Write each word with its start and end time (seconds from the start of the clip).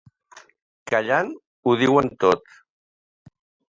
Callant 0.93 1.31
ho 1.65 1.79
diuen 1.85 2.13
tot. 2.27 2.61